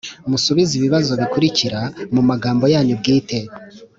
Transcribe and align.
musubize 0.29 0.73
ibibazo 0.75 1.11
bikurikira 1.21 1.79
mu 2.13 2.21
mugambo 2.27 2.65
yanyu 2.73 2.93
bwite 2.99 3.37